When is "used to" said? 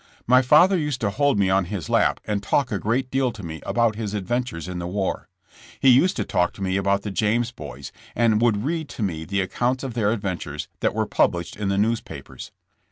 0.79-1.11, 5.91-6.23